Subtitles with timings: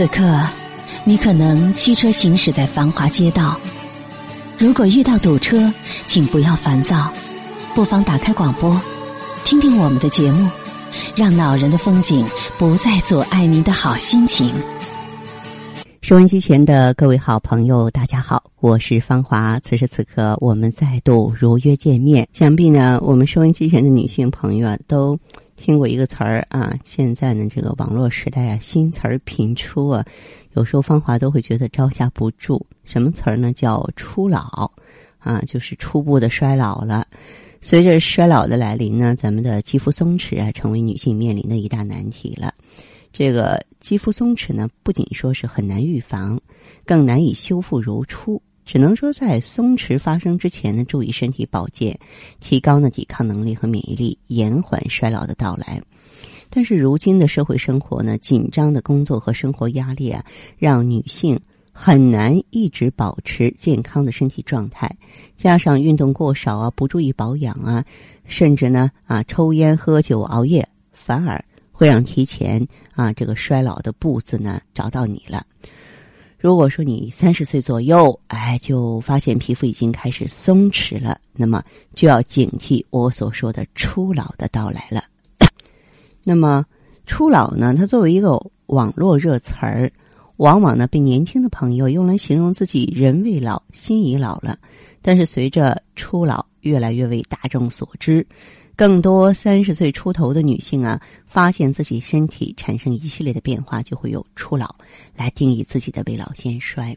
[0.00, 0.42] 此刻，
[1.04, 3.60] 你可能驱车行驶在繁华街道。
[4.56, 5.70] 如果遇到堵车，
[6.06, 7.12] 请不要烦躁，
[7.74, 8.80] 不妨打开广播，
[9.44, 10.48] 听听我们的节目，
[11.14, 12.26] 让恼人的风景
[12.56, 14.54] 不再阻碍您的好心情。
[16.10, 19.60] 收音机前的各位好朋友，大家好，我是芳华。
[19.60, 22.28] 此时此刻，我们再度如约见面。
[22.32, 25.16] 想必呢，我们收音机前的女性朋友啊，都
[25.54, 26.74] 听过一个词儿啊。
[26.82, 30.04] 现在呢，这个网络时代啊，新词儿频出啊，
[30.54, 32.66] 有时候芳华都会觉得招架不住。
[32.82, 33.52] 什么词儿呢？
[33.52, 34.68] 叫初老
[35.20, 37.06] 啊，就是初步的衰老了。
[37.60, 42.52] 随着衰老的来临呢，咱们的肌肤松弛啊，成为女性面临的一大难题了。
[43.12, 46.40] 这个肌肤松弛呢，不仅说是很难预防，
[46.84, 48.40] 更难以修复如初。
[48.64, 51.98] 只能说在松弛发生之前呢，注意身体保健，
[52.38, 55.82] 提高呢抵抗能力和免疫力，延缓衰老的到来。
[56.48, 60.24] 但是如今的社会生活呢，紧张的工作和生活压力啊，
[60.56, 61.40] 让女性
[61.72, 64.88] 很难一直保持健康的身体状态。
[65.36, 67.84] 加上运动过少啊，不注意保养啊，
[68.24, 71.44] 甚至呢啊抽烟喝酒熬夜，反而。
[71.80, 72.62] 会让提前
[72.94, 75.46] 啊这个衰老的步子呢找到你了。
[76.38, 81.64] 如果说你三十岁左右，哎，就发现皮肤已经开始松弛了，那么
[81.94, 85.04] 就要警惕我所说的初老的到来了。
[86.22, 86.66] 那么
[87.06, 89.90] 初老呢，它作为一个网络热词儿，
[90.36, 94.58] 往往呢被年轻的朋友用来形容自己人未老，心已老了。
[95.00, 98.26] 但是随着初老越来越为大众所知。
[98.80, 104.74] 更多三十岁出头的女性啊，发现自己身体产生一系列的变化，就会有初老
[105.14, 106.96] 来定义自己的未老先衰。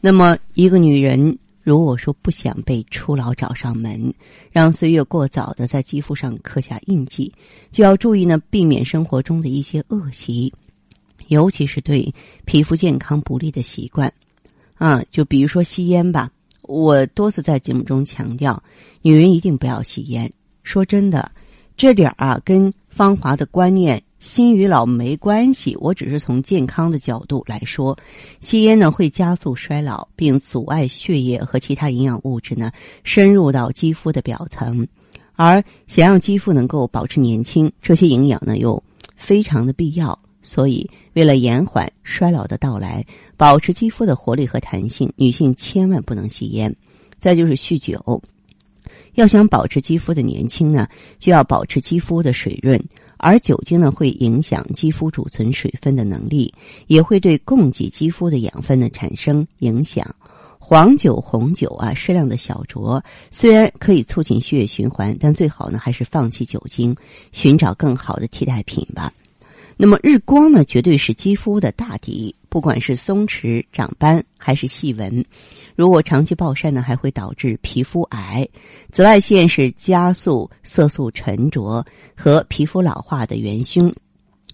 [0.00, 4.14] 那么，一个女人如果说不想被初老找上门，
[4.50, 7.30] 让岁月过早的在肌肤上刻下印记，
[7.70, 10.50] 就要注意呢，避免生活中的一些恶习，
[11.28, 12.14] 尤其是对
[12.46, 14.10] 皮肤健康不利的习惯
[14.76, 16.30] 啊，就比如说吸烟吧。
[16.62, 18.62] 我多次在节目中强调，
[19.02, 20.32] 女人一定不要吸烟。
[20.62, 21.30] 说真的，
[21.76, 25.76] 这点啊，跟芳华的观念“心与老”没关系。
[25.80, 27.96] 我只是从健康的角度来说，
[28.40, 32.70] 吸烟呢会加速衰老，并阻碍血液和其他营养物质呢
[33.04, 34.86] 深入到肌肤的表层。
[35.34, 38.82] 而想让肌肤能够保持年轻，这些营养呢又
[39.16, 40.16] 非常的必要。
[40.42, 43.04] 所以，为了延缓衰老的到来，
[43.36, 46.74] 保持肌肤的活力和弹性，女性千万不能吸烟。
[47.18, 48.20] 再就是酗酒。
[49.14, 52.82] 要想保持肌肤的年轻呢，就要保持肌肤的水润，
[53.18, 56.52] 而酒精呢会影响肌肤储存水分的能力，
[56.86, 60.06] 也会对供给肌肤的养分呢产生影响。
[60.58, 66.96] 黄酒、红酒啊，适量的小酌，虽然可以促进血液循环，但最好呢还是放弃酒精，
[67.32, 69.12] 寻找更好的替代品吧。
[69.84, 75.24] 那么日光呢，绝对是肌肤的大敌，不管是松弛、长斑还是细纹。
[75.74, 78.48] 如果长期暴晒呢，还会导致皮肤癌。
[78.92, 81.84] 紫外线是加速色素沉着
[82.14, 83.92] 和皮肤老化的元凶，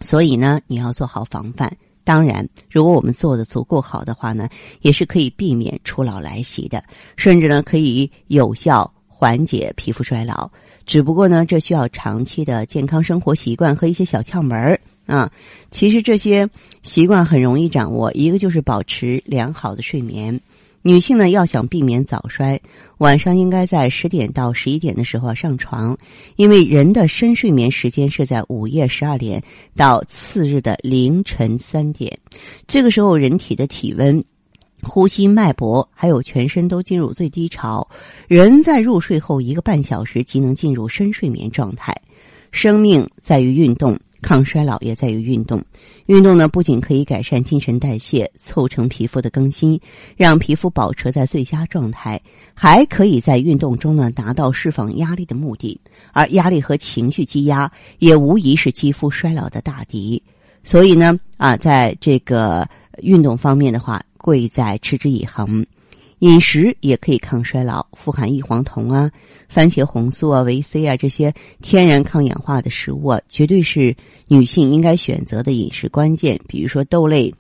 [0.01, 1.77] 所以呢，你要做好防范。
[2.05, 4.49] 当然，如果我们做的足够好的话呢，
[4.81, 6.83] 也是可以避免初老来袭的，
[7.19, 10.51] 甚至呢，可以有效缓解皮肤衰老。
[10.87, 15.29] 只不过呢，这需要长期的健康生活习惯和一些小窍门儿啊。
[15.73, 16.49] 其实这些
[16.85, 20.41] 习惯很容易掌握，一个就是保持良好的睡眠。
[20.83, 22.59] 女性呢，要想避免早衰，
[22.99, 25.99] 晚上应该在十点到十一点的时候上床，
[26.37, 29.43] 因为人的深睡眠时间是在午夜十二点
[29.75, 32.17] 到次日的凌晨三点，
[32.69, 34.25] 这个时候人体的体温、
[34.81, 37.87] 呼吸、脉搏还有全身都进入最低潮，
[38.29, 41.93] 人在入睡后一个半小时即能进入深睡眠状态。
[42.53, 43.99] 生命在于运动。
[44.21, 45.63] 抗衰老也在于运动，
[46.07, 49.81] 运动呢不仅可以改善精神代谢，促成皮肤的更新，
[50.17, 52.21] 让皮肤保持在最佳状态，
[52.55, 55.81] 还可以在运动中呢达到释放压力的目的。
[56.13, 60.23] 而压力和情绪积压也无疑是肌肤衰老的大敌。
[60.65, 62.69] 所以呢，啊，在这个
[63.01, 65.65] 运动方面的话，贵在持之以恒。
[66.21, 69.11] 饮食也可以抗衰老，富含异黄酮啊、
[69.49, 71.33] 番茄红素啊、维 C 啊这些
[71.63, 76.41] 天然抗氧化的食物啊，绝对是女性应该选择的饮食关键。
[76.49, 77.33] 比如说豆类、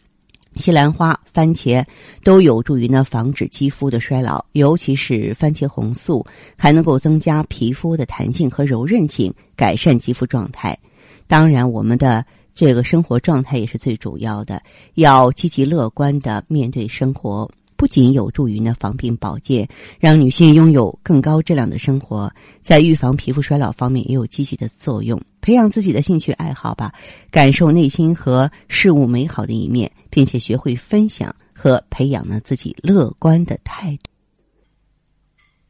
[0.54, 1.84] 西兰花、番茄
[2.22, 6.24] 都有助于呢防止肌肤的衰老，尤其是番茄红素
[6.56, 10.78] 还能够增加皮肤的弹性和柔韧性，改善肌肤状态。
[11.26, 12.24] 当然，我们的
[12.54, 14.62] 这个生活状态也是最主要的，
[14.94, 17.50] 要积极乐观的面对生活。
[17.78, 19.66] 不仅有助于呢防病保健，
[20.00, 22.28] 让女性拥有更高质量的生活，
[22.60, 25.18] 在预防皮肤衰老方面也有积极的作用。
[25.40, 26.92] 培养自己的兴趣爱好吧，
[27.30, 34.10] 感受内心和事物美好的一面，并且学会分享和培养呢自己乐观的态度。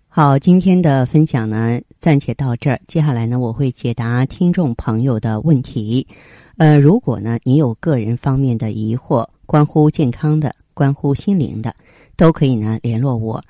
[0.08, 6.08] 好，今天的分享呢暂且到这儿，接下来呢我会解答听众朋友的问题。
[6.56, 10.54] 呃，如果呢你有个人方面的疑惑，关乎健康的。
[10.75, 11.75] 关乎心灵的，
[12.19, 13.43] 都可以呢联络我。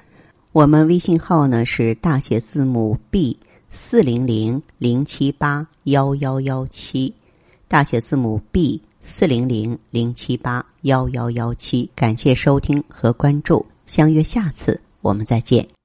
[0.53, 3.38] 我们微信号呢是大写字母 B
[3.70, 7.15] 四零零零七八幺幺幺七，
[7.67, 11.91] 大写字母 B 四零零零七八幺幺幺七。
[11.94, 15.77] 感谢收听和关注，相约下次我们再见。